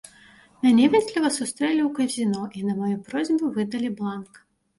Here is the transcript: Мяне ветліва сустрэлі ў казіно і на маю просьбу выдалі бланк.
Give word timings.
Мяне 0.61 0.87
ветліва 0.95 1.29
сустрэлі 1.35 1.81
ў 1.85 1.89
казіно 1.99 2.41
і 2.61 2.65
на 2.71 2.79
маю 2.81 2.97
просьбу 3.11 3.53
выдалі 3.61 3.95
бланк. 4.03 4.43